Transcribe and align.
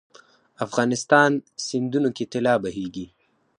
افغانستان 0.65 1.31
سیندونو 1.65 2.09
کې 2.17 2.23
طلا 2.31 2.55
بهیږي 2.63 3.05
😱 3.09 3.13